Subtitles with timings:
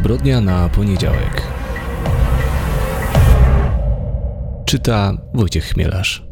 [0.00, 1.42] Zbrodnia na poniedziałek.
[4.64, 6.26] Czyta Wojciech Chmielarz.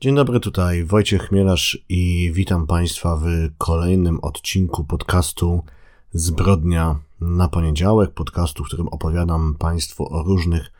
[0.00, 3.26] Dzień dobry, tutaj Wojciech Chmielarz i witam Państwa w
[3.58, 5.62] kolejnym odcinku podcastu
[6.12, 8.10] Zbrodnia na poniedziałek.
[8.10, 10.72] Podcastu, w którym opowiadam Państwu o różnych,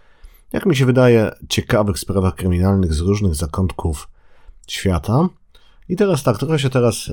[0.52, 4.08] jak mi się wydaje, ciekawych sprawach kryminalnych z różnych zakątków
[4.68, 5.28] świata.
[5.88, 7.10] I teraz tak, trochę się teraz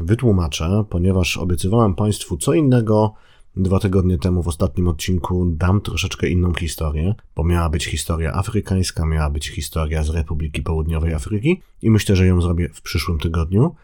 [0.00, 3.14] wytłumaczę, ponieważ obiecywałem Państwu co innego
[3.56, 9.06] dwa tygodnie temu w ostatnim odcinku dam troszeczkę inną historię, bo miała być historia afrykańska,
[9.06, 13.74] miała być historia z Republiki Południowej Afryki i myślę, że ją zrobię w przyszłym tygodniu.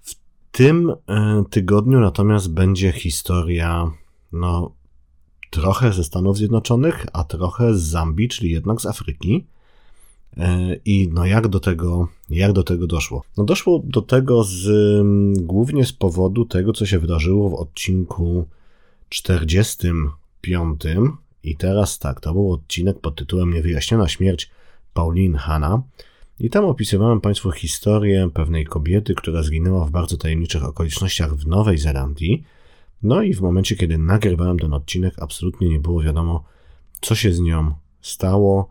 [0.00, 0.14] W
[0.52, 3.90] tym e, tygodniu natomiast będzie historia,
[4.32, 4.72] no,
[5.50, 9.46] trochę ze Stanów Zjednoczonych, a trochę z Zambii, czyli jednak z Afryki.
[10.36, 13.22] E, I no jak do tego, jak do tego doszło?
[13.36, 14.66] No doszło do tego z,
[15.36, 18.46] głównie z powodu tego, co się wydarzyło w odcinku
[19.08, 20.80] 45.
[21.42, 24.50] I teraz tak, to był odcinek pod tytułem Niewyjaśniona śmierć
[24.94, 25.82] Pauline Hanna.
[26.40, 31.78] I tam opisywałem Państwu historię pewnej kobiety, która zginęła w bardzo tajemniczych okolicznościach w Nowej
[31.78, 32.44] Zelandii.
[33.02, 36.44] No i w momencie, kiedy nagrywałem ten odcinek, absolutnie nie było wiadomo,
[37.00, 38.70] co się z nią stało.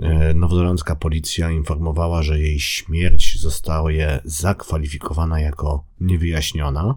[0.00, 3.90] E, nowozelandzka policja informowała, że jej śmierć została
[4.24, 6.94] zakwalifikowana jako niewyjaśniona,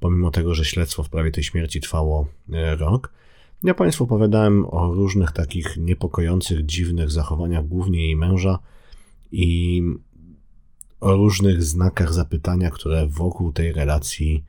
[0.00, 3.12] pomimo tego, że śledztwo w sprawie tej śmierci trwało e, rok.
[3.64, 8.58] Ja Państwu opowiadałem o różnych takich niepokojących, dziwnych zachowaniach, głównie jej męża
[9.32, 9.82] i
[11.00, 14.44] o różnych znakach zapytania, które wokół tej relacji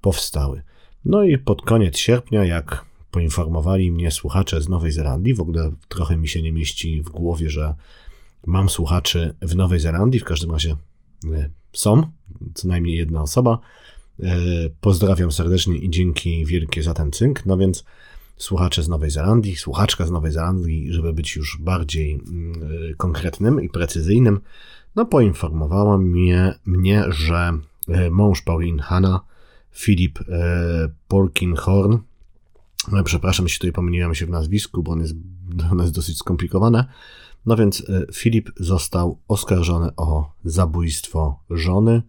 [0.00, 0.62] powstały.
[1.04, 5.34] No i pod koniec sierpnia, jak poinformowali mnie słuchacze z Nowej Zelandii.
[5.34, 7.74] W ogóle trochę mi się nie mieści w głowie, że
[8.46, 10.20] mam słuchaczy w Nowej Zelandii.
[10.20, 10.76] W każdym razie
[11.32, 12.02] e, są,
[12.54, 13.58] co najmniej jedna osoba.
[14.22, 14.36] E,
[14.80, 17.46] pozdrawiam serdecznie i dzięki wielkie za ten cynk.
[17.46, 17.84] No więc
[18.36, 23.62] słuchacze z Nowej Zelandii, słuchaczka z Nowej Zelandii, żeby być już bardziej mm, e, konkretnym
[23.62, 24.40] i precyzyjnym,
[24.96, 27.52] no poinformowała mnie, mnie że
[28.10, 29.20] mąż Pauline Hanna,
[29.72, 30.18] Filip
[31.08, 32.07] Polkinghorn, no,
[33.04, 35.14] przepraszam, jeśli tutaj pomyliłem się w nazwisku, bo on jest,
[35.72, 36.84] ono jest dosyć skomplikowane.
[37.46, 42.02] No więc e, Filip został oskarżony o zabójstwo żony.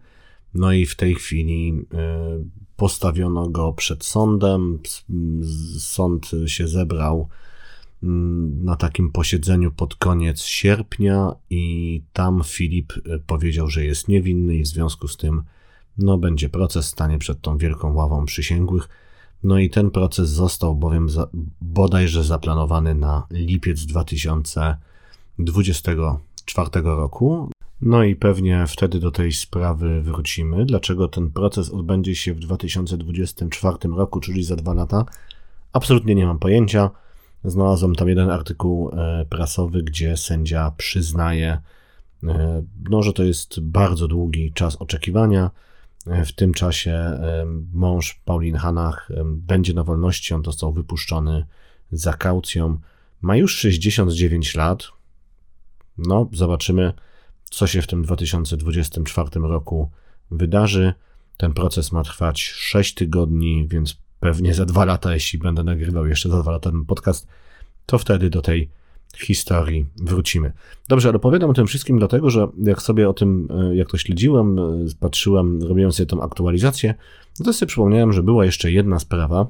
[0.54, 2.44] No i w tej chwili e,
[2.76, 4.78] postawiono go przed sądem.
[5.78, 7.28] Sąd się zebrał
[8.02, 14.56] mm, na takim posiedzeniu pod koniec sierpnia i tam Filip e, powiedział, że jest niewinny
[14.56, 15.42] i w związku z tym
[15.98, 18.88] no będzie proces, stanie przed tą wielką ławą przysięgłych.
[19.42, 21.28] No i ten proces został bowiem za,
[21.60, 27.50] bodajże zaplanowany na lipiec 2024 roku.
[27.82, 30.66] No i pewnie wtedy do tej sprawy wrócimy.
[30.66, 35.04] Dlaczego ten proces odbędzie się w 2024 roku, czyli za dwa lata?
[35.72, 36.90] Absolutnie nie mam pojęcia.
[37.44, 41.58] Znalazłem tam jeden artykuł e, prasowy, gdzie sędzia przyznaje,
[42.24, 45.50] e, no, że to jest bardzo długi czas oczekiwania
[46.06, 47.20] w tym czasie
[47.72, 50.34] mąż Paulin Hanach będzie na wolności.
[50.34, 51.46] On został wypuszczony
[51.92, 52.78] za kaucją.
[53.20, 54.88] Ma już 69 lat.
[55.98, 56.92] No, zobaczymy,
[57.50, 59.90] co się w tym 2024 roku
[60.30, 60.94] wydarzy.
[61.36, 66.28] Ten proces ma trwać 6 tygodni, więc pewnie za dwa lata, jeśli będę nagrywał jeszcze
[66.28, 67.28] za dwa lata ten podcast,
[67.86, 68.70] to wtedy do tej
[69.16, 70.52] historii wrócimy.
[70.88, 73.98] Dobrze, ale opowiadam o tym wszystkim dlatego, że jak sobie o tym, e, jak to
[73.98, 76.94] śledziłem, e, patrzyłem, robiłem sobie tą aktualizację,
[77.38, 79.46] no to sobie przypomniałem, że była jeszcze jedna sprawa,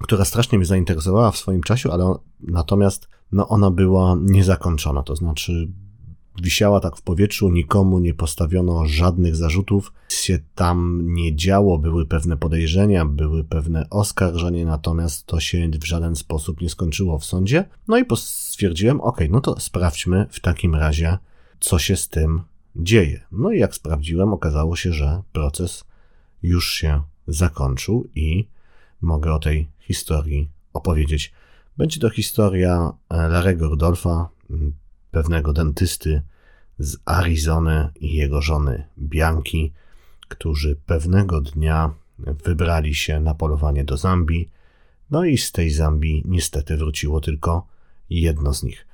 [0.00, 5.68] która strasznie mnie zainteresowała w swoim czasie, ale natomiast no ona była niezakończona, to znaczy
[6.42, 12.36] wisiała tak w powietrzu, nikomu nie postawiono żadnych zarzutów, się tam nie działo, były pewne
[12.36, 17.64] podejrzenia, były pewne oskarżenia, natomiast to się w żaden sposób nie skończyło w sądzie.
[17.88, 21.18] No i stwierdziłem, ok, no to sprawdźmy w takim razie,
[21.60, 22.42] co się z tym
[22.76, 23.20] dzieje.
[23.32, 25.84] No i jak sprawdziłem, okazało się, że proces
[26.42, 28.48] już się zakończył i
[29.00, 31.32] mogę o tej historii opowiedzieć.
[31.76, 34.28] Będzie to historia Larego Rudolfa,
[35.10, 36.22] pewnego dentysty
[36.80, 39.72] z Arizony i jego żony Bianki,
[40.28, 44.48] którzy pewnego dnia wybrali się na polowanie do Zambii,
[45.10, 47.66] no i z tej Zambii niestety wróciło tylko
[48.10, 48.86] jedno z nich.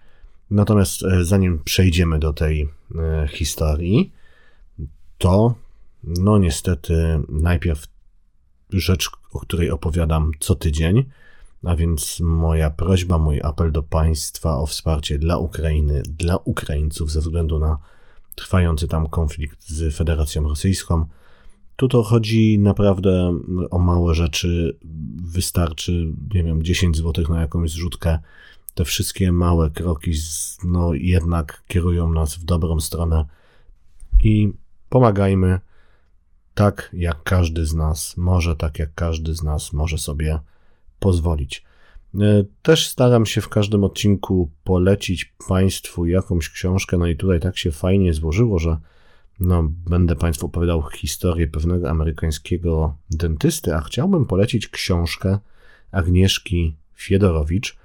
[0.50, 2.68] Natomiast e, zanim przejdziemy do tej
[2.98, 4.12] e, historii,
[5.18, 5.54] to
[6.04, 7.86] no niestety najpierw
[8.70, 11.04] rzecz, o której opowiadam co tydzień,
[11.64, 17.20] a więc moja prośba, mój apel do Państwa o wsparcie dla Ukrainy, dla Ukraińców ze
[17.20, 17.78] względu na
[18.34, 21.06] trwający tam konflikt z Federacją Rosyjską.
[21.76, 23.38] Tu to chodzi naprawdę
[23.70, 24.78] o małe rzeczy.
[25.16, 28.18] Wystarczy, nie wiem, 10 zł na jakąś zrzutkę.
[28.74, 30.12] Te wszystkie małe kroki,
[30.64, 33.24] no jednak kierują nas w dobrą stronę.
[34.22, 34.52] I
[34.88, 35.60] pomagajmy
[36.54, 40.38] tak, jak każdy z nas może, tak jak każdy z nas może sobie
[41.06, 41.64] pozwolić.
[42.14, 47.58] E, też staram się w każdym odcinku polecić Państwu jakąś książkę, no i tutaj tak
[47.58, 48.76] się fajnie złożyło, że
[49.40, 55.38] no, będę Państwu opowiadał historię pewnego amerykańskiego dentysty, a chciałbym polecić książkę
[55.92, 57.76] Agnieszki Fiedorowicz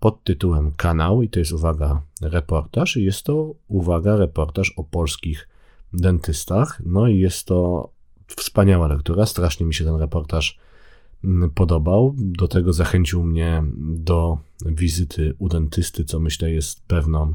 [0.00, 5.48] pod tytułem Kanał i to jest uwaga reportaż i jest to uwaga reportaż o polskich
[5.92, 6.82] dentystach.
[6.86, 7.88] No i jest to
[8.36, 10.58] wspaniała lektura, strasznie mi się ten reportaż
[11.54, 12.14] podobał.
[12.18, 17.34] Do tego zachęcił mnie do wizyty u dentysty, co myślę jest pewną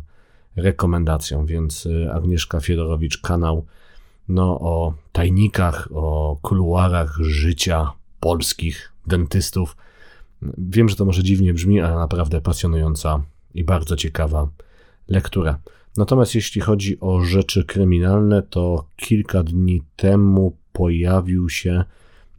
[0.56, 3.66] rekomendacją, więc y, Agnieszka Fiedorowicz, kanał
[4.30, 9.78] no, o tajnikach, o kuluarach życia polskich dentystów.
[10.58, 13.22] Wiem, że to może dziwnie brzmi, ale naprawdę pasjonująca
[13.54, 14.48] i bardzo ciekawa
[15.08, 15.60] lektura.
[15.98, 21.84] Natomiast jeśli chodzi o rzeczy kryminalne, to kilka dni temu pojawił się,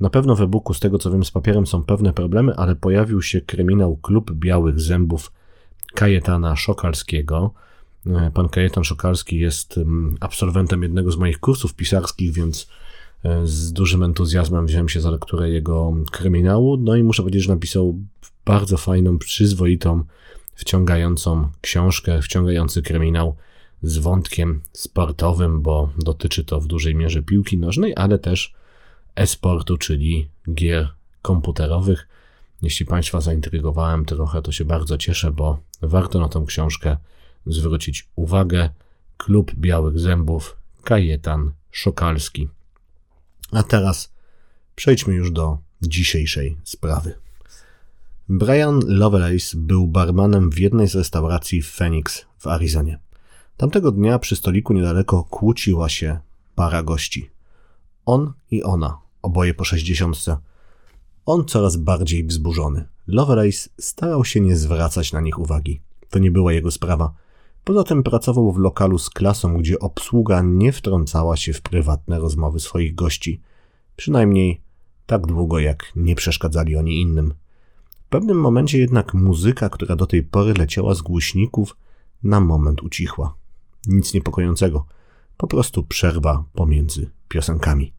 [0.03, 3.23] na pewno w e-booku, z tego co wiem, z papierem są pewne problemy, ale pojawił
[3.23, 5.33] się kryminał Klub Białych Zębów
[5.95, 7.55] Kajetana Szokalskiego.
[8.07, 12.69] E, pan Kajetan Szokalski jest mm, absolwentem jednego z moich kursów pisarskich, więc
[13.25, 16.77] e, z dużym entuzjazmem wziąłem się za lekturę jego kryminału.
[16.77, 17.99] No i muszę powiedzieć, że napisał
[18.45, 20.05] bardzo fajną, przyzwoitą,
[20.55, 23.37] wciągającą książkę, wciągający kryminał
[23.83, 28.55] z wątkiem sportowym, bo dotyczy to w dużej mierze piłki nożnej, ale też
[29.17, 32.09] e-sportu, czyli gier komputerowych.
[32.63, 36.97] Jeśli Państwa zaintrygowałem trochę, to się bardzo cieszę, bo warto na tą książkę
[37.47, 38.71] zwrócić uwagę.
[39.17, 42.49] Klub Białych Zębów, Kajetan Szokalski.
[43.53, 44.13] A teraz
[44.75, 47.15] przejdźmy już do dzisiejszej sprawy.
[48.29, 52.99] Brian Lovelace był barmanem w jednej z restauracji w Phoenix w Arizonie.
[53.57, 56.19] Tamtego dnia przy stoliku niedaleko kłóciła się
[56.55, 57.31] para gości.
[58.07, 60.37] On i ona, oboje po sześćdziesiątce.
[61.27, 62.89] On coraz bardziej wzburzony.
[63.07, 65.81] Lovelace starał się nie zwracać na nich uwagi.
[66.11, 67.13] To nie była jego sprawa.
[67.65, 72.61] Poza tym pracował w lokalu z klasą, gdzie obsługa nie wtrącała się w prywatne rozmowy
[72.61, 73.41] swoich gości.
[73.97, 74.61] Przynajmniej
[75.07, 77.35] tak długo, jak nie przeszkadzali oni innym.
[78.07, 81.77] W pewnym momencie jednak muzyka, która do tej pory leciała z głośników,
[82.23, 83.35] na moment ucichła.
[83.87, 84.87] Nic niepokojącego.
[85.37, 87.93] Po prostu przerwa pomiędzy piosenkami.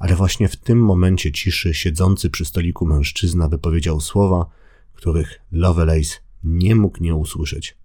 [0.00, 4.46] Ale właśnie w tym momencie ciszy siedzący przy stoliku mężczyzna wypowiedział słowa,
[4.92, 7.76] których Lovelace nie mógł nie usłyszeć,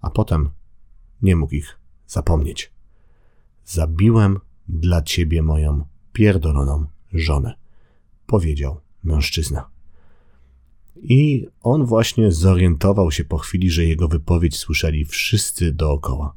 [0.00, 0.50] a potem
[1.22, 2.72] nie mógł ich zapomnieć.
[3.64, 7.54] Zabiłem dla ciebie moją pierdoloną żonę,
[8.26, 9.68] powiedział mężczyzna.
[10.96, 16.34] I on właśnie zorientował się po chwili, że jego wypowiedź słyszeli wszyscy dookoła.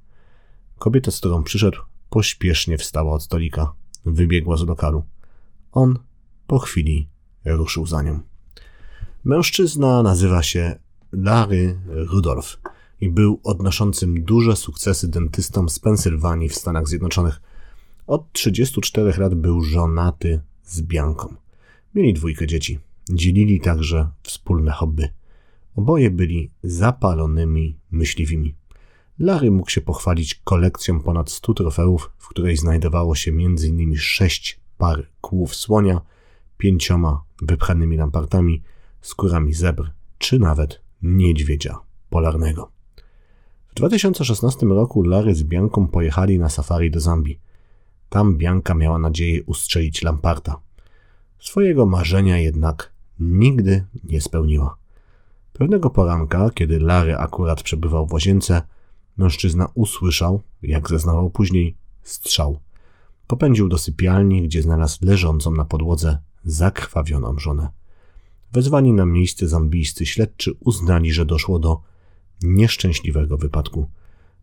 [0.80, 1.78] Kobieta, z którą przyszedł,
[2.10, 3.74] pośpiesznie wstała od stolika,
[4.06, 5.04] wybiegła z lokalu.
[5.78, 6.00] On
[6.48, 7.08] po chwili
[7.46, 8.20] ruszył za nią.
[9.24, 10.80] Mężczyzna nazywa się
[11.12, 12.60] Larry Rudolph
[13.02, 17.42] i był odnoszącym duże sukcesy dentystą z Pensylwanii w Stanach Zjednoczonych.
[18.08, 21.36] Od 34 lat był żonaty z Bianką.
[21.96, 22.80] Mieli dwójkę dzieci.
[23.10, 25.10] Dzielili także wspólne hobby.
[25.76, 28.56] Oboje byli zapalonymi myśliwymi.
[29.20, 33.96] Larry mógł się pochwalić kolekcją ponad 100 trofeów, w której znajdowało się m.in.
[33.98, 36.02] sześć par kłów słonia,
[36.58, 38.64] pięcioma wypchanymi lampartami,
[39.02, 41.80] skórami zebr, czy nawet niedźwiedzia
[42.10, 42.72] polarnego.
[43.68, 47.40] W 2016 roku Larry z Bianką pojechali na safari do Zambii.
[48.10, 50.60] Tam Bianka miała nadzieję ustrzelić lamparta.
[51.40, 54.78] Swojego marzenia jednak nigdy nie spełniła.
[55.54, 58.62] Pewnego poranka, kiedy Larry akurat przebywał w łazience,
[59.18, 62.60] Mężczyzna usłyszał, jak zeznawał później, strzał.
[63.28, 67.70] Popędził do sypialni, gdzie znalazł leżącą na podłodze zakrwawioną żonę.
[68.52, 71.82] Wezwani na miejsce zambijscy śledczy uznali, że doszło do
[72.44, 73.90] nieszczęśliwego wypadku.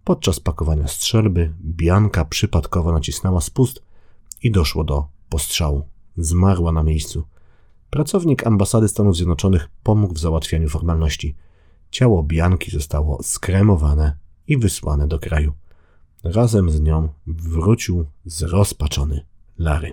[0.05, 3.83] Podczas pakowania strzelby Bianka przypadkowo nacisnęła spust
[4.43, 5.83] i doszło do postrzału.
[6.17, 7.25] Zmarła na miejscu.
[7.91, 11.37] Pracownik ambasady Stanów Zjednoczonych pomógł w załatwianiu formalności.
[11.91, 15.53] Ciało Bianki zostało skremowane i wysłane do kraju.
[16.25, 19.25] Razem z nią wrócił zrozpaczony
[19.59, 19.93] Larry.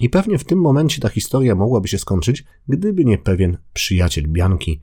[0.00, 4.80] I pewnie w tym momencie ta historia mogłaby się skończyć, gdyby nie pewien przyjaciel Bianki,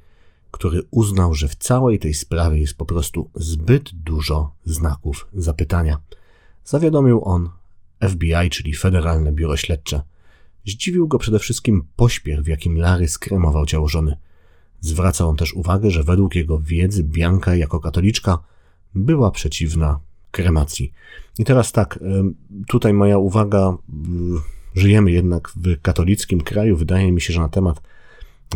[0.52, 5.98] który uznał, że w całej tej sprawie jest po prostu zbyt dużo znaków zapytania.
[6.64, 7.50] Zawiadomił on
[8.10, 10.02] FBI, czyli Federalne Biuro Śledcze.
[10.66, 14.18] Zdziwił go przede wszystkim pośpiech, w jakim Larry skremował ciało żony.
[14.82, 18.38] Zwraca on też uwagę, że według jego wiedzy Bianka jako katoliczka
[18.96, 20.00] była przeciwna
[20.36, 20.94] kremacji.
[21.40, 22.00] I teraz tak,
[22.68, 23.78] tutaj moja uwaga,
[24.76, 26.78] żyjemy jednak w katolickim kraju.
[26.78, 27.82] Wydaje mi się, że na temat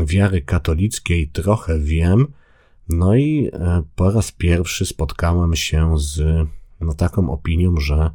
[0.06, 2.28] wiary katolickiej trochę wiem.
[2.90, 6.48] No i e, po raz pierwszy spotkałem się z
[6.82, 8.10] no, taką opinią, że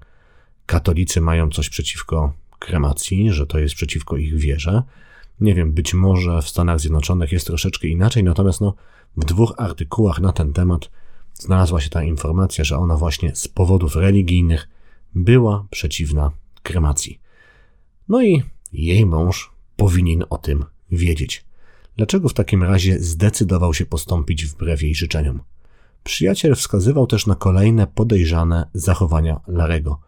[0.66, 4.82] katolicy mają coś przeciwko kremacji, że to jest przeciwko ich wierze.
[5.40, 8.74] Nie wiem, być może w Stanach Zjednoczonych jest troszeczkę inaczej, natomiast no,
[9.16, 10.90] w dwóch artykułach na ten temat
[11.34, 14.68] znalazła się ta informacja, że ona właśnie z powodów religijnych
[15.14, 16.30] była przeciwna
[16.62, 17.20] kremacji.
[18.08, 21.44] No i jej mąż powinien o tym wiedzieć.
[21.96, 25.42] Dlaczego w takim razie zdecydował się postąpić wbrew jej życzeniom?
[26.04, 30.00] Przyjaciel wskazywał też na kolejne podejrzane zachowania Larego.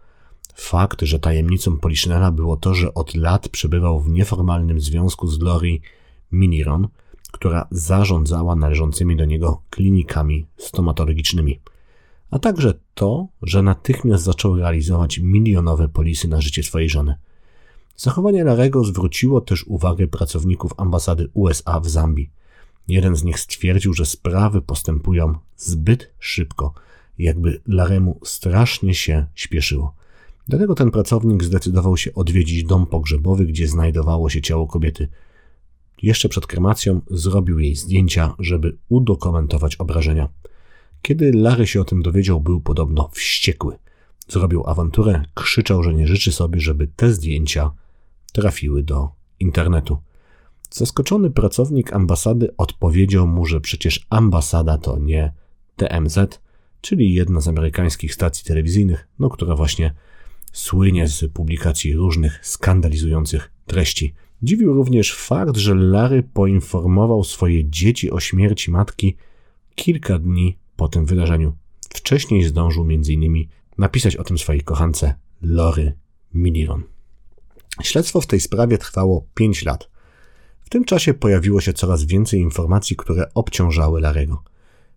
[0.55, 5.81] Fakt, że tajemnicą Poliszynela było to, że od lat przebywał w nieformalnym związku z Lori
[6.33, 6.89] Miniron,
[7.37, 11.61] która zarządzała należącymi do niego klinikami stomatologicznymi,
[12.31, 17.15] a także to, że natychmiast zaczął realizować milionowe polisy na życie swojej żony.
[17.97, 22.31] Zachowanie Larego zwróciło też uwagę pracowników ambasady USA w Zambii.
[22.89, 26.75] Jeden z nich stwierdził, że sprawy postępują zbyt szybko,
[27.19, 29.95] jakby Laremu strasznie się śpieszyło.
[30.49, 35.09] Dlatego ten pracownik zdecydował się odwiedzić dom pogrzebowy, gdzie znajdowało się ciało kobiety.
[36.03, 40.29] Jeszcze przed kremacją zrobił jej zdjęcia, żeby udokumentować obrażenia.
[41.03, 43.79] Kiedy Larry się o tym dowiedział, był podobno wściekły.
[44.29, 47.71] Zrobił awanturę, krzyczał, że nie życzy sobie, żeby te zdjęcia
[48.33, 49.09] trafiły do
[49.41, 49.99] internetu.
[50.71, 55.33] Zaskoczony pracownik ambasady odpowiedział mu, że przecież ambasada to nie
[55.77, 56.19] TMZ,
[56.81, 59.95] czyli jedna z amerykańskich stacji telewizyjnych, no która właśnie
[60.53, 64.15] słynie z publikacji różnych skandalizujących treści.
[64.43, 69.17] Dziwił również fakt, że Larry poinformował swoje dzieci o śmierci matki
[69.75, 71.53] kilka dni po tym wydarzeniu.
[71.89, 73.47] Wcześniej zdążył m.in.
[73.79, 75.93] napisać o tym swojej kochance Lory
[76.35, 76.83] Miliron.
[77.83, 79.91] Śledztwo w tej sprawie trwało 5 lat.
[80.63, 84.43] W tym czasie pojawiło się coraz więcej informacji, które obciążały Larego.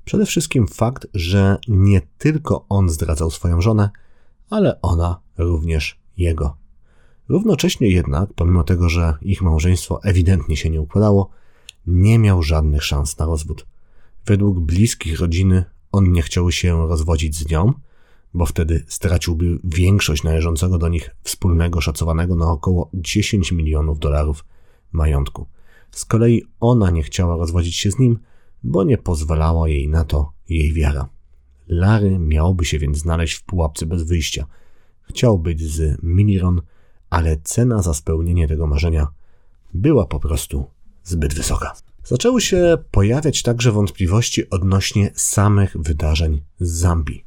[0.05, 3.89] Przede wszystkim fakt, że nie tylko on zdradzał swoją żonę,
[4.49, 6.58] ale ona również jego.
[7.29, 11.29] Równocześnie jednak, pomimo tego, że ich małżeństwo ewidentnie się nie układało,
[11.87, 13.65] nie miał żadnych szans na rozwód.
[14.25, 17.73] Według bliskich rodziny on nie chciał się rozwodzić z nią,
[18.33, 24.45] bo wtedy straciłby większość należącego do nich wspólnego, szacowanego na około 10 milionów dolarów
[24.91, 25.47] majątku.
[25.91, 28.19] Z kolei ona nie chciała rozwodzić się z nim,
[28.63, 31.09] bo nie pozwalała jej na to jej wiara.
[31.67, 34.45] Lary miałby się więc znaleźć w pułapce bez wyjścia.
[35.01, 36.61] Chciał być z Miniron,
[37.09, 39.07] ale cena za spełnienie tego marzenia
[39.73, 40.65] była po prostu
[41.03, 41.73] zbyt wysoka.
[42.03, 47.25] Zaczęły się pojawiać także wątpliwości odnośnie samych wydarzeń z Zambii.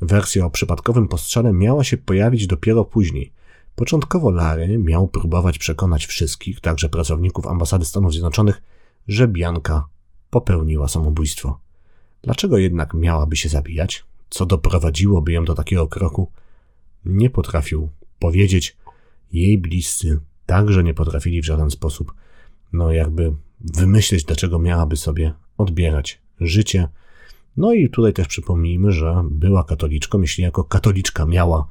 [0.00, 3.32] Wersja o przypadkowym postrzale miała się pojawić dopiero później.
[3.74, 8.62] Początkowo Larry miał próbować przekonać wszystkich, także pracowników ambasady Stanów Zjednoczonych,
[9.08, 9.86] że Bianka
[10.30, 11.60] popełniła samobójstwo.
[12.22, 14.04] Dlaczego jednak miałaby się zabijać?
[14.30, 16.30] Co doprowadziłoby ją do takiego kroku?
[17.04, 18.76] Nie potrafił powiedzieć.
[19.32, 22.14] Jej bliscy także nie potrafili w żaden sposób,
[22.72, 26.88] no jakby wymyśleć, dlaczego miałaby sobie odbierać życie.
[27.56, 30.20] No i tutaj też przypomnijmy, że była katoliczką.
[30.20, 31.68] Jeśli jako katoliczka miała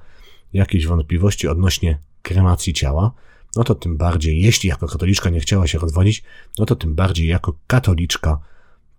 [0.54, 3.12] jakieś wątpliwości odnośnie kremacji ciała,
[3.56, 6.24] no to tym bardziej, jeśli jako katoliczka nie chciała się rozwodzić,
[6.60, 8.40] no to tym bardziej jako katoliczka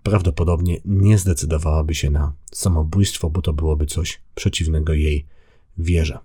[0.02, 5.26] prawdopodobnie nie zdecydowałaby się na samobójstwo, bo to byłoby coś przeciwnego jej
[5.78, 6.18] wierze.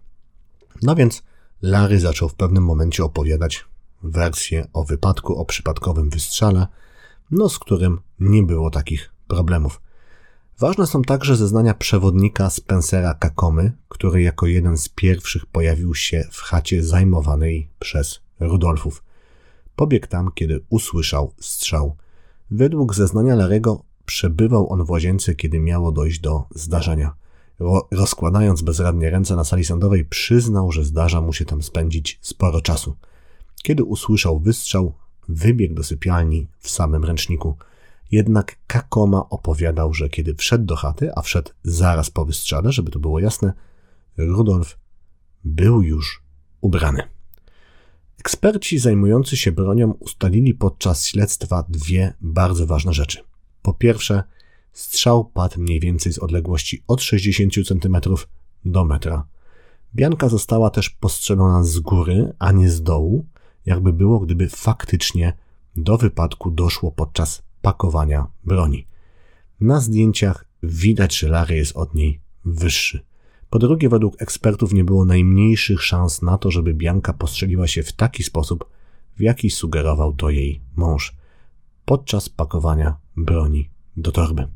[0.82, 1.24] No więc
[1.62, 3.66] Larry zaczął w pewnym momencie opowiadać
[4.04, 6.68] wersję o wypadku, o przypadkowym wystrzale,
[7.32, 9.82] no z którym nie było takich problemów.
[10.60, 16.42] Ważne są także zeznania przewodnika Spencera Kakomy, który jako jeden z pierwszych pojawił się w
[16.42, 19.04] chacie zajmowanej przez Rudolfów.
[19.76, 21.96] Pobiegł tam, kiedy usłyszał strzał.
[22.52, 27.21] Według zeznania Larego przebywał on w łazience, kiedy miało dojść do zdarzenia.
[27.92, 32.96] Rozkładając bezradnie ręce na sali sądowej, przyznał, że zdarza mu się tam spędzić sporo czasu.
[33.64, 34.94] Kiedy usłyszał wystrzał,
[35.30, 37.58] wybiegł do sypialni w samym ręczniku.
[38.12, 43.00] Jednak Kakoma opowiadał, że kiedy wszedł do chaty, a wszedł zaraz po wystrzale, żeby to
[43.00, 43.54] było jasne,
[44.18, 44.78] Rudolf
[45.44, 46.24] był już
[46.62, 47.04] ubrany.
[48.20, 53.20] Eksperci zajmujący się bronią ustalili podczas śledztwa dwie bardzo ważne rzeczy.
[53.62, 54.24] Po pierwsze,
[54.74, 57.98] strzał padł mniej więcej z odległości od 60 cm
[58.66, 59.28] do metra.
[59.96, 63.26] Bianka została też postrzelona z góry, a nie z dołu,
[63.66, 65.34] jakby było, gdyby faktycznie
[65.76, 68.88] do wypadku doszło podczas pakowania broni.
[69.60, 73.00] Na zdjęciach widać, że Larry jest od niej wyższy.
[73.50, 77.94] Po drugie, według ekspertów nie było najmniejszych szans na to, żeby Bianka postrzeliła się w
[77.94, 78.66] taki sposób,
[79.18, 81.16] w jaki sugerował to jej mąż
[81.86, 84.48] podczas pakowania broni do torby.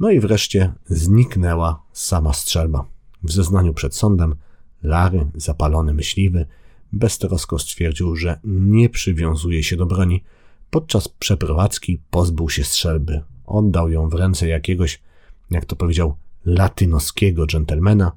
[0.00, 2.84] No i wreszcie zniknęła sama strzelba.
[3.22, 4.34] W zeznaniu przed sądem
[4.82, 6.46] Lary, zapalony myśliwy,
[6.92, 10.24] beztrosko stwierdził, że nie przywiązuje się do broni.
[10.70, 13.22] Podczas przeprowadzki pozbył się strzelby.
[13.46, 15.02] Oddał ją w ręce jakiegoś,
[15.50, 18.12] jak to powiedział, latynoskiego dżentelmena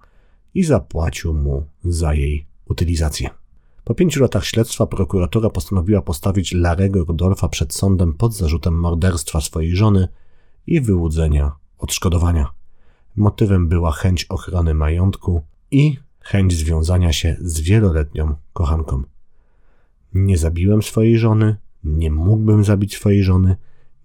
[0.54, 3.30] i zapłacił mu za jej utylizację.
[3.84, 9.76] Po pięciu latach śledztwa prokuratura postanowiła postawić Larego Rudolfa przed sądem pod zarzutem morderstwa swojej
[9.76, 10.08] żony
[10.68, 12.52] i wyłudzenia odszkodowania.
[13.16, 15.42] Motywem była chęć ochrony majątku
[15.72, 19.04] i chęć związania się z wieloletnią kochanką.
[20.14, 23.56] Nie zabiłem swojej żony, nie mógłbym zabić swojej żony,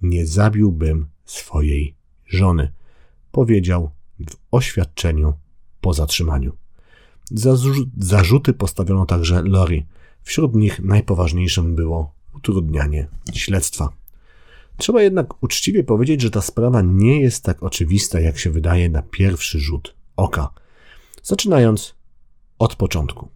[0.02, 1.94] nie zabiłbym swojej
[2.26, 2.72] żony,
[3.32, 5.34] powiedział w oświadczeniu
[5.80, 6.52] po zatrzymaniu.
[7.30, 7.56] Za
[7.98, 9.86] zarzuty postawiono także Lori.
[10.22, 14.01] Wśród nich najpoważniejszym było utrudnianie śledztwa.
[14.76, 19.02] Trzeba jednak uczciwie powiedzieć, że ta sprawa nie jest tak oczywista, jak się wydaje na
[19.02, 20.50] pierwszy rzut oka.
[21.22, 21.94] Zaczynając
[22.58, 23.28] od początku.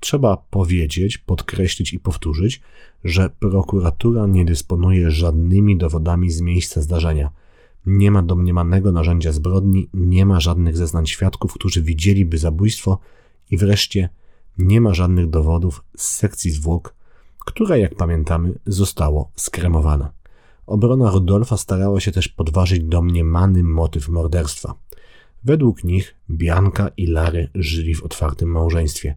[0.00, 2.60] Trzeba powiedzieć, podkreślić i powtórzyć,
[3.04, 7.30] że prokuratura nie dysponuje żadnymi dowodami z miejsca zdarzenia.
[7.86, 12.98] Nie ma domniemanego narzędzia zbrodni, nie ma żadnych zeznań świadków, którzy widzieliby zabójstwo
[13.50, 14.08] i wreszcie
[14.58, 16.94] nie ma żadnych dowodów z sekcji zwłok,
[17.38, 20.19] która, jak pamiętamy, zostało skremowane.
[20.70, 24.74] Obrona Rudolfa starała się też podważyć domniemany motyw morderstwa.
[25.44, 29.16] Według nich Bianka i Lary żyli w otwartym małżeństwie.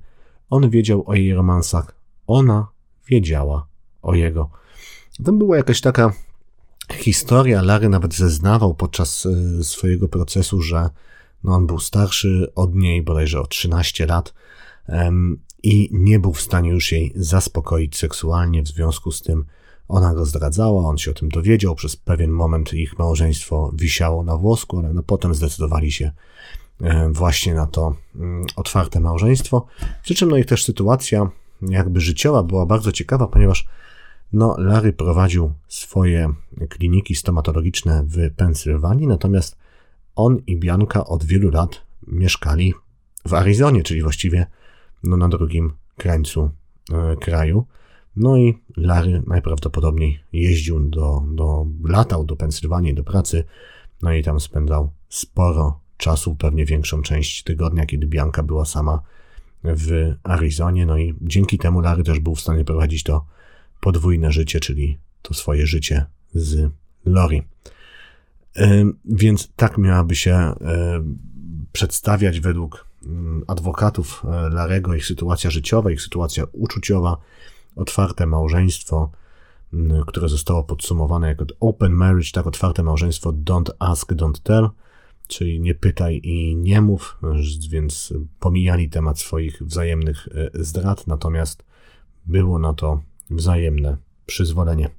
[0.50, 1.96] On wiedział o jej romansach,
[2.28, 2.68] ona
[3.08, 3.68] wiedziała
[4.02, 4.50] o jego.
[5.26, 6.14] Tam była jakaś taka
[6.94, 10.90] historia, Lary nawet zeznawał podczas e, swojego procesu, że
[11.44, 14.34] no on był starszy od niej bodajże o 13 lat
[15.64, 19.46] i nie był w stanie już jej zaspokoić seksualnie, w związku z tym
[19.88, 24.38] ona go zdradzała, on się o tym dowiedział, przez pewien moment ich małżeństwo wisiało na
[24.38, 26.12] włosku, ale no potem zdecydowali się
[27.12, 29.66] właśnie na to mm, otwarte małżeństwo.
[30.04, 31.30] Przy czym no ich też sytuacja
[31.62, 33.68] jakby życiowa była bardzo ciekawa, ponieważ
[34.34, 36.34] no Larry prowadził swoje
[36.70, 39.58] kliniki stomatologiczne w Pensylwanii, natomiast
[40.16, 42.74] on i Bianka od wielu lat mieszkali
[43.26, 44.46] w Arizonie, czyli właściwie
[45.04, 46.50] no, na drugim krańcu
[46.92, 47.66] e, kraju.
[48.16, 53.44] No i Larry najprawdopodobniej jeździł do, do, latał do Pensylwanii do pracy,
[54.02, 59.00] no i tam spędzał sporo czasu, pewnie większą część tygodnia, kiedy Bianka była sama
[59.64, 63.26] w Arizonie, no i dzięki temu Larry też był w stanie prowadzić to
[63.82, 66.72] podwójne życie, czyli to swoje życie z
[67.06, 67.44] Lori.
[69.06, 70.54] Więc tak miałaby się
[71.72, 72.88] przedstawiać według
[73.48, 77.18] adwokatów e, Larego ich sytuacja życiowa, ich sytuacja uczuciowa,
[77.76, 79.12] otwarte małżeństwo,
[79.74, 84.70] mm, które zostało podsumowane jako open marriage, tak otwarte małżeństwo don't ask, don't tell,
[85.28, 87.18] czyli nie pytaj i nie mów,
[87.70, 91.64] więc pomijali temat swoich wzajemnych e, zdrad, natomiast
[92.26, 94.90] było na to wzajemne przyzwolenie.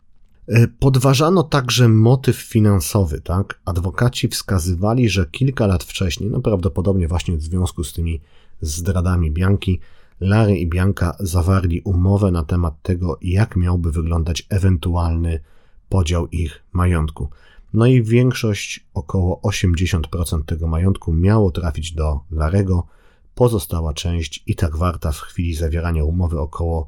[0.48, 3.60] E, podważano także motyw finansowy, tak?
[3.64, 8.20] Adwokaci wskazywali, że kilka lat wcześniej, no prawdopodobnie właśnie w związku z tymi
[8.60, 9.80] zdradami Bianki,
[10.24, 15.40] Larry i Bianka zawarli umowę na temat tego, jak miałby wyglądać ewentualny
[15.88, 17.28] podział ich majątku.
[17.72, 22.86] No i większość, około 80% tego majątku miało trafić do Larego,
[23.34, 26.86] pozostała część i tak warta w chwili zawierania umowy około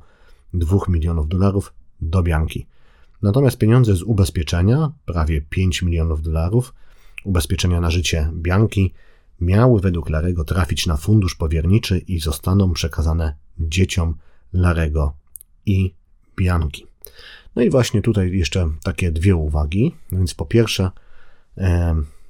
[0.55, 2.67] 2 milionów dolarów do Bianki.
[3.23, 6.75] Natomiast pieniądze z ubezpieczenia, prawie 5 milionów dolarów,
[7.25, 8.95] ubezpieczenia na życie Bianki,
[9.41, 14.15] miały według Larego trafić na fundusz powierniczy i zostaną przekazane dzieciom
[14.53, 15.17] Larego
[15.67, 15.95] i
[16.37, 16.87] Bianki.
[17.57, 19.95] No i właśnie tutaj jeszcze takie dwie uwagi.
[20.13, 20.91] No więc po pierwsze,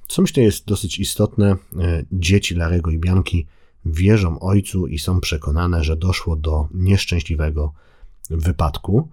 [0.07, 3.47] co myślę jest dosyć istotne, e, dzieci Larego i Bianki
[3.85, 7.73] wierzą ojcu i są przekonane, że doszło do nieszczęśliwego
[8.29, 9.09] wypadku.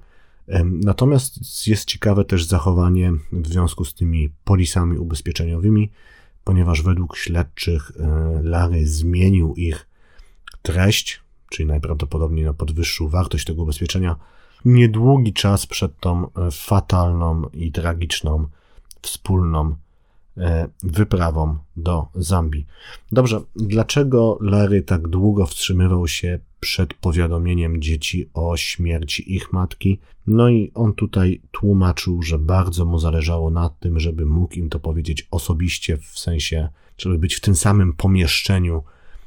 [0.64, 5.90] Natomiast jest ciekawe też zachowanie w związku z tymi polisami ubezpieczeniowymi,
[6.44, 9.87] ponieważ według śledczych e, Larry zmienił ich
[10.62, 14.16] treść, czyli najprawdopodobniej podwyższył wartość tego ubezpieczenia
[14.64, 18.48] niedługi czas przed tą e, fatalną i tragiczną
[19.02, 19.76] wspólną
[20.82, 22.66] wyprawą do Zambii.
[23.12, 30.00] Dobrze, dlaczego Larry tak długo wstrzymywał się przed powiadomieniem dzieci o śmierci ich matki?
[30.26, 34.80] No i on tutaj tłumaczył, że bardzo mu zależało na tym, żeby mógł im to
[34.80, 36.68] powiedzieć osobiście, w sensie,
[36.98, 38.82] żeby być w tym samym pomieszczeniu,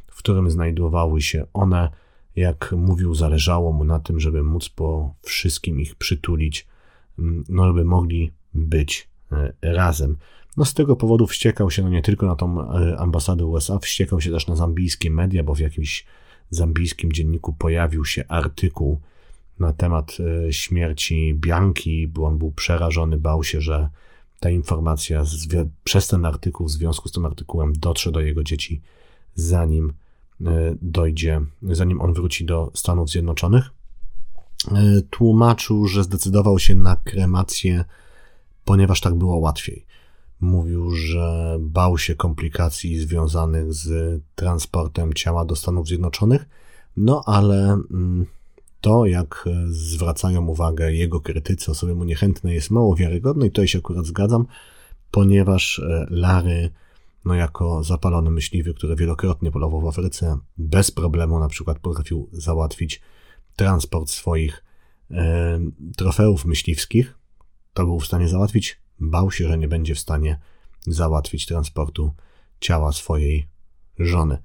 [0.08, 1.90] w którym znajdowały się one.
[2.36, 6.68] Jak mówił, zależało mu na tym, żeby móc po wszystkim ich przytulić,
[7.20, 10.18] mm, no żeby mogli być e, razem.
[10.58, 14.22] No z tego powodu wściekał się no nie tylko na tą e, ambasadę USA, wściekał
[14.22, 16.06] się też na zambijskie media, bo w jakimś
[16.50, 19.00] zambijskim dzienniku pojawił się artykuł
[19.60, 20.18] na temat
[20.48, 23.90] e, śmierci Bianki, bo on był przerażony, bał się, że
[24.40, 25.24] ta informacja
[25.84, 28.82] przez ten artykuł, w związku z tym artykułem, dotrze do jego dzieci,
[29.36, 29.94] zanim
[30.82, 33.70] dojdzie, zanim on wróci do Stanów Zjednoczonych.
[35.10, 37.84] Tłumaczył, że zdecydował się na kremację
[38.68, 39.86] ponieważ tak było łatwiej.
[40.42, 46.46] Mówił, że bał się komplikacji związanych z transportem ciała do Stanów Zjednoczonych,
[46.98, 48.26] no ale mm,
[48.82, 53.80] to, jak zwracają uwagę jego krytycy, osoby mu niechętne, jest mało wiarygodne i to się
[53.80, 54.46] akurat zgadzam,
[55.12, 56.70] ponieważ e, Lary,
[57.26, 63.02] no jako zapalony myśliwy, który wielokrotnie polował w Afryce, bez problemu na przykład potrafił załatwić
[63.56, 64.64] transport swoich
[65.12, 65.60] e,
[65.98, 67.18] trofeów myśliwskich,
[67.74, 70.40] to był w stanie załatwić, bał się, że nie będzie w stanie
[70.88, 72.12] załatwić transportu
[72.60, 73.48] ciała swojej
[74.00, 74.38] żony.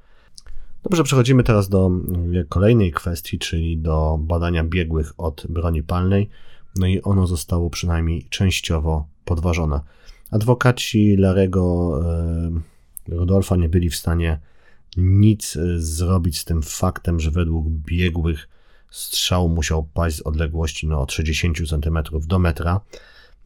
[0.83, 6.29] Dobrze, przechodzimy teraz do mm, kolejnej kwestii, czyli do badania biegłych od broni palnej.
[6.77, 9.81] No i ono zostało przynajmniej częściowo podważone.
[10.31, 12.01] Adwokaci Larego
[13.09, 14.41] e, Rudolfa nie byli w stanie
[14.97, 18.49] nic e, zrobić z tym faktem, że według biegłych
[18.91, 22.81] strzał musiał paść z odległości no, od 60 cm do metra.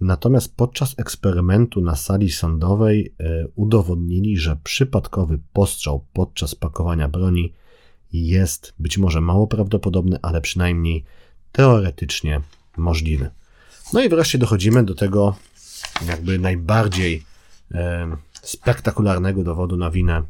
[0.01, 7.53] Natomiast podczas eksperymentu na sali sądowej e, udowodnili, że przypadkowy postrzał podczas pakowania broni
[8.13, 11.05] jest być może mało prawdopodobny, ale przynajmniej
[11.53, 12.41] teoretycznie
[12.77, 13.31] możliwy.
[13.93, 15.37] No i wreszcie dochodzimy do tego
[16.07, 17.23] jakby najbardziej
[17.75, 20.23] e, spektakularnego dowodu na winę e,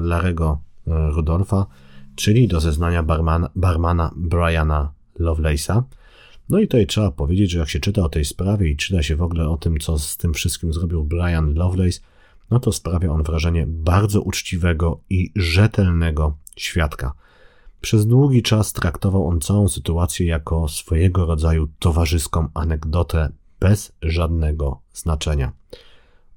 [0.00, 1.66] Larego Rudolfa,
[2.16, 5.82] czyli do zeznania barmana, barmana Briana Lovelace'a.
[6.50, 9.16] No i tutaj trzeba powiedzieć, że jak się czyta o tej sprawie i czyta się
[9.16, 12.00] w ogóle o tym, co z tym wszystkim zrobił Brian Lovelace,
[12.50, 17.12] no to sprawia on wrażenie bardzo uczciwego i rzetelnego świadka.
[17.80, 25.52] Przez długi czas traktował on całą sytuację jako swojego rodzaju towarzyską anegdotę bez żadnego znaczenia.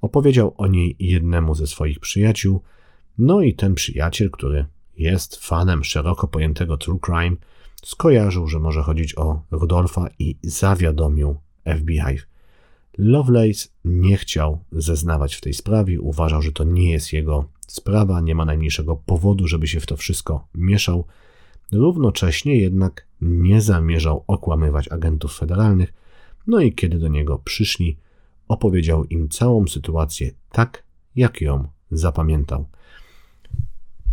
[0.00, 2.60] Opowiedział o niej jednemu ze swoich przyjaciół,
[3.18, 7.36] no i ten przyjaciel, który jest fanem szeroko pojętego true crime,
[7.84, 11.36] skojarzył, że może chodzić o Rudolfa i zawiadomił
[11.78, 12.18] FBI.
[12.98, 18.34] Lovelace nie chciał zeznawać w tej sprawie, uważał, że to nie jest jego sprawa, nie
[18.34, 21.04] ma najmniejszego powodu, żeby się w to wszystko mieszał.
[21.72, 25.92] Równocześnie jednak nie zamierzał okłamywać agentów federalnych,
[26.46, 27.96] no i kiedy do niego przyszli,
[28.48, 30.84] opowiedział im całą sytuację tak,
[31.16, 32.66] jak ją zapamiętał.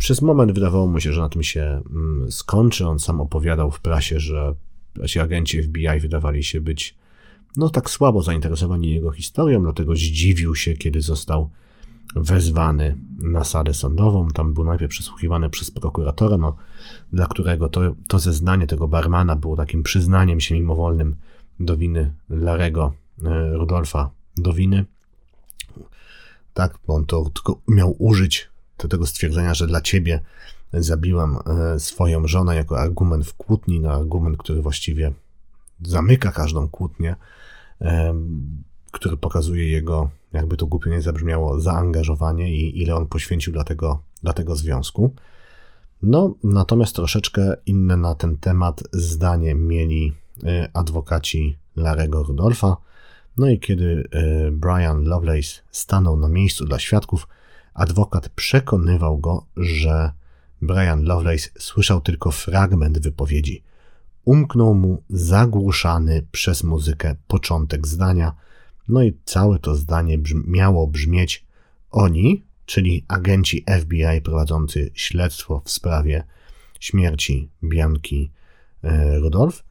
[0.02, 2.86] Przez moment wydawało mu się, że na tym się mm, skończy.
[2.86, 4.54] On sam opowiadał w prasie, że
[5.06, 6.94] ci agenci FBI wydawali się być
[7.56, 11.50] no tak słabo zainteresowani jego historią, dlatego zdziwił się, kiedy został
[12.16, 14.28] wezwany na salę sądową.
[14.28, 16.56] Tam był najpierw przesłuchiwany przez prokuratora, no,
[17.12, 21.16] dla którego to, to zeznanie tego barmana było takim przyznaniem się mimowolnym
[21.60, 22.92] do winy Larego
[23.24, 24.84] e, Rudolfa do winy.
[26.54, 28.51] Tak, bo on to tylko miał użyć
[28.82, 30.20] do tego stwierdzenia, że dla ciebie
[30.72, 35.12] zabiłam e, swoją żonę jako argument w kłótni, na argument, który właściwie
[35.82, 37.16] zamyka każdą kłótnię,
[37.80, 38.14] e,
[38.90, 44.02] który pokazuje jego, jakby to głupio nie zabrzmiało, zaangażowanie i ile on poświęcił dla tego,
[44.22, 45.14] dla tego związku.
[46.02, 50.12] No, natomiast troszeczkę inne na ten temat zdanie mieli
[50.44, 52.76] e, adwokaci Larego Rudolfa.
[53.38, 54.08] No i kiedy
[54.52, 57.28] Brian Lovelace stanął na miejscu dla świadków,
[57.74, 60.12] Adwokat przekonywał go, że
[60.62, 63.62] Brian Lovelace słyszał tylko fragment wypowiedzi.
[64.24, 68.34] Umknął mu zagłuszany przez muzykę początek zdania,
[68.88, 71.46] no i całe to zdanie miało brzmieć:
[71.90, 76.24] Oni, czyli agenci FBI prowadzący śledztwo w sprawie
[76.80, 78.30] śmierci Bianki
[78.82, 79.64] e, Rudolf,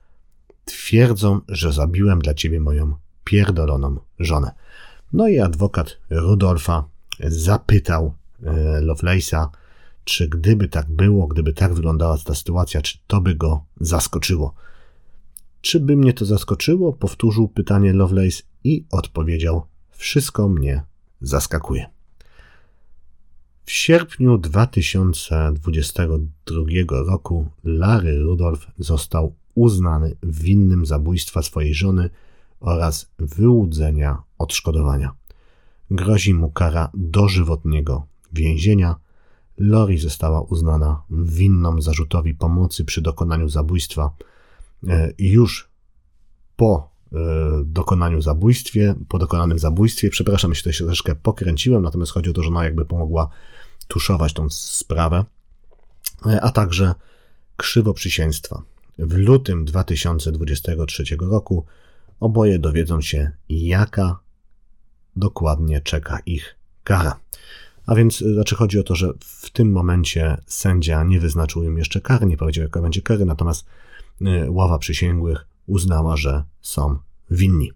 [0.66, 4.52] twierdzą, że zabiłem dla ciebie moją pierdoloną żonę.
[5.14, 6.91] No i adwokat Rudolfa
[7.28, 9.48] zapytał e, Lovelace'a,
[10.04, 14.54] czy gdyby tak było, gdyby tak wyglądała ta sytuacja, czy to by go zaskoczyło.
[15.62, 16.94] Czy by mnie to zaskoczyło?
[16.94, 20.84] Powtórzył pytanie Lovelace i odpowiedział: Wszystko mnie
[21.22, 21.86] zaskakuje.
[23.66, 32.10] W sierpniu 2022 roku Larry Rudolph został uznany winnym zabójstwa swojej żony
[32.60, 35.21] oraz wyłudzenia odszkodowania.
[35.92, 38.96] Grozi mu kara dożywotniego więzienia.
[39.58, 44.12] Lori została uznana winną zarzutowi pomocy przy dokonaniu zabójstwa
[44.88, 45.70] e, już
[46.56, 47.18] po e,
[47.66, 50.10] dokonaniu zabójstwie, po dokonanym zabójstwie.
[50.10, 53.30] Przepraszam, jeśli to się troszeczkę pokręciłem, natomiast chodzi o to, że ona jakby pomogła
[53.88, 55.26] tuszować tą sprawę,
[56.26, 56.96] e, a także
[57.58, 58.62] krzywoprzysięstwa.
[59.00, 61.66] W lutym 2023 roku
[62.20, 64.20] oboje dowiedzą się, jaka
[65.16, 67.20] dokładnie czeka ich kara.
[67.86, 71.78] A więc e, znaczy chodzi o to, że w tym momencie sędzia nie wyznaczył im
[71.78, 73.66] jeszcze kary, nie powiedział jaka będzie kara, natomiast
[74.22, 76.98] e, ława przysięgłych uznała, że są
[77.32, 77.72] winni.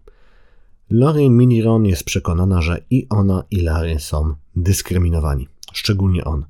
[0.90, 5.48] Lori Miniron jest przekonana, że i ona, i Larry są dyskryminowani.
[5.72, 6.44] Szczególnie on.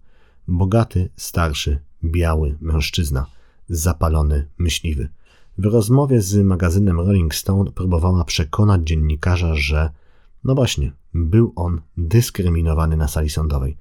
[0.48, 3.26] Bogaty, starszy, biały mężczyzna,
[3.68, 5.08] zapalony, myśliwy.
[5.58, 9.90] W rozmowie z magazynem Rolling Stone próbowała przekonać dziennikarza, że
[10.46, 13.76] no właśnie, był on dyskryminowany na sali sądowej.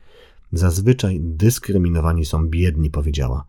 [0.52, 3.46] Zazwyczaj dyskryminowani są biedni, powiedziała.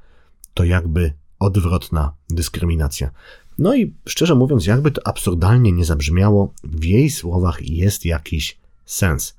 [0.55, 3.11] To jakby odwrotna dyskryminacja.
[3.59, 9.37] No i szczerze mówiąc, jakby to absurdalnie nie zabrzmiało, w jej słowach jest jakiś sens.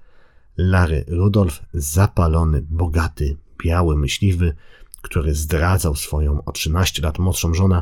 [0.57, 4.55] Larry Rudolf, zapalony, bogaty, biały, myśliwy,
[5.01, 7.81] który zdradzał swoją o 13 lat młodszą żonę,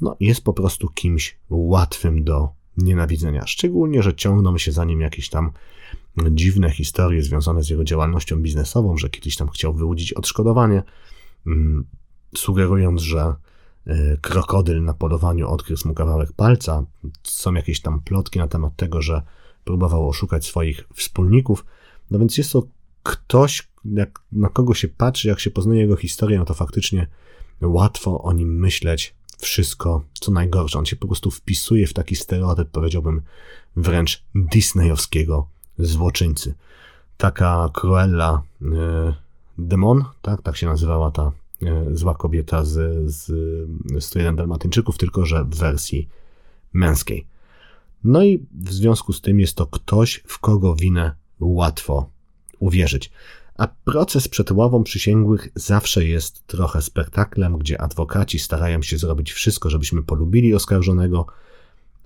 [0.00, 3.46] no jest po prostu kimś łatwym do nienawidzenia.
[3.46, 5.50] Szczególnie, że ciągną się za nim jakieś tam
[6.30, 10.82] dziwne historie związane z jego działalnością biznesową, że kiedyś tam chciał wyłudzić odszkodowanie,
[11.46, 11.84] mm,
[12.36, 13.34] sugerując, że
[13.86, 16.84] e, krokodyl na polowaniu odgryzł mu kawałek palca.
[17.22, 19.22] Są jakieś tam plotki na temat tego, że
[19.64, 21.64] próbował oszukać swoich wspólników.
[22.10, 22.62] No więc jest to
[23.02, 27.06] ktoś, jak na kogo się patrzy, jak się poznaje jego historię, no to faktycznie
[27.62, 30.78] łatwo o nim myśleć wszystko, co najgorsze.
[30.78, 33.22] On się po prostu wpisuje w taki stereotyp, powiedziałbym,
[33.76, 35.46] wręcz disneyowskiego
[35.78, 36.54] złoczyńcy.
[37.16, 38.66] Taka Cruella y,
[39.58, 43.26] Demon, tak, tak się nazywała ta y, zła kobieta z, z,
[44.04, 46.08] z Dalmatyńczyków, tylko że w wersji
[46.72, 47.26] męskiej.
[48.04, 52.10] No i w związku z tym jest to ktoś, w kogo winę łatwo
[52.58, 53.10] uwierzyć.
[53.60, 59.70] A proces przed ławą przysięgłych zawsze jest trochę spektaklem, gdzie adwokaci starają się zrobić wszystko,
[59.70, 61.26] żebyśmy polubili oskarżonego,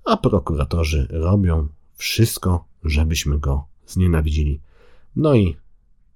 [0.05, 4.61] a prokuratorzy robią wszystko, żebyśmy go znienawidzili.
[5.17, 5.57] No i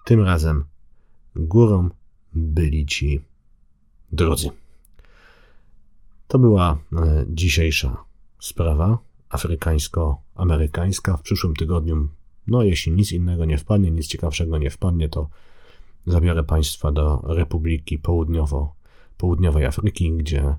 [0.04, 0.64] tym razem
[1.36, 1.90] górą
[2.32, 3.20] byli ci
[4.12, 4.50] drodzy.
[6.28, 8.04] To była e, dzisiejsza
[8.40, 8.98] sprawa
[9.28, 11.16] afrykańsko-amerykańska.
[11.16, 12.08] W przyszłym tygodniu
[12.48, 15.28] no, jeśli nic innego nie wpadnie, nic ciekawszego nie wpadnie, to
[16.06, 18.74] zabiorę Państwa do Republiki Południowo,
[19.18, 20.54] Południowej Afryki, gdzie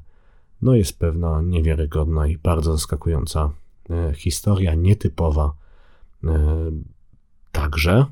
[0.62, 3.52] no, jest pewna niewiarygodna i bardzo zaskakująca
[3.90, 5.54] e, historia, nietypowa
[6.24, 6.72] e,
[7.52, 8.06] także,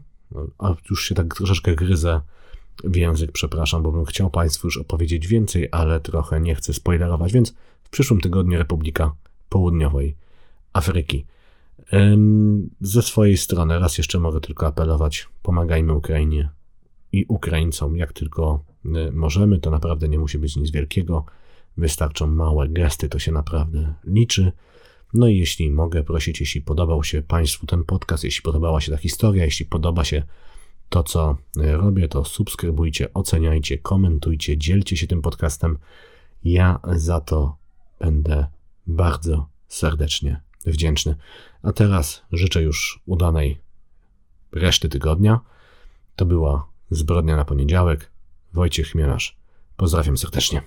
[0.58, 2.22] a już się tak troszeczkę gryzę
[2.84, 7.34] w język, przepraszam, bo bym chciał Państwu już opowiedzieć więcej, ale trochę nie chcę spoilerować,
[7.34, 9.16] więc w przyszłym tygodniu Republika
[9.50, 10.16] Południowej
[10.74, 11.26] Afryki.
[12.82, 16.50] Ze swojej strony raz jeszcze mogę tylko apelować: pomagajmy Ukrainie
[17.12, 19.60] i Ukraińcom jak tylko y, możemy.
[19.60, 21.26] To naprawdę nie musi być nic wielkiego.
[21.78, 24.52] Wystarczą małe gesty, to się naprawdę liczy.
[25.14, 28.98] No i jeśli mogę prosić, jeśli podobał się Państwu ten podcast, jeśli podobała się ta
[28.98, 30.24] historia, jeśli podoba się
[30.90, 35.78] to, co y, robię, to subskrybujcie, oceniajcie, komentujcie, dzielcie się tym podcastem.
[36.44, 37.58] Ja za to
[38.00, 38.48] będę
[38.88, 41.16] bardzo serdecznie wdzięczny.
[41.68, 43.60] A teraz życzę już udanej
[44.52, 45.40] reszty tygodnia.
[46.16, 48.12] To była Zbrodnia na poniedziałek.
[48.54, 49.38] Wojciech Chmielarz.
[49.78, 50.62] Pozdrawiam serdecznie.